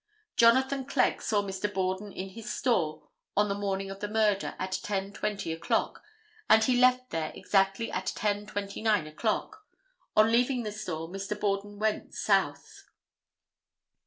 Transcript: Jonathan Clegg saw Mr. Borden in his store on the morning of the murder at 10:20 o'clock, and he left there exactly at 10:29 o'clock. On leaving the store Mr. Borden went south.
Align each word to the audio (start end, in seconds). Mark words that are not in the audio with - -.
Jonathan 0.35 0.83
Clegg 0.83 1.21
saw 1.21 1.43
Mr. 1.43 1.71
Borden 1.71 2.11
in 2.11 2.29
his 2.29 2.51
store 2.51 3.09
on 3.37 3.49
the 3.49 3.53
morning 3.53 3.91
of 3.91 3.99
the 3.99 4.07
murder 4.07 4.55
at 4.57 4.71
10:20 4.71 5.53
o'clock, 5.55 6.01
and 6.49 6.63
he 6.63 6.75
left 6.75 7.11
there 7.11 7.31
exactly 7.35 7.91
at 7.91 8.07
10:29 8.15 9.07
o'clock. 9.07 9.63
On 10.17 10.31
leaving 10.31 10.63
the 10.63 10.71
store 10.71 11.07
Mr. 11.07 11.39
Borden 11.39 11.77
went 11.77 12.15
south. 12.15 12.85